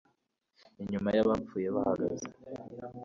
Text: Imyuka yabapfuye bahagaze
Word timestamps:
Imyuka 0.81 1.09
yabapfuye 1.17 1.67
bahagaze 1.75 2.27